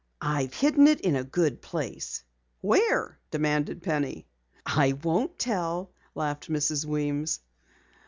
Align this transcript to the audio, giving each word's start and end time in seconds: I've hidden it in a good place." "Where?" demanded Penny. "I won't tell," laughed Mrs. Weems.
I've 0.19 0.55
hidden 0.55 0.87
it 0.87 1.01
in 1.01 1.15
a 1.15 1.23
good 1.23 1.61
place." 1.61 2.23
"Where?" 2.61 3.19
demanded 3.29 3.83
Penny. 3.83 4.25
"I 4.65 4.93
won't 4.93 5.37
tell," 5.37 5.91
laughed 6.15 6.49
Mrs. 6.49 6.85
Weems. 6.85 7.39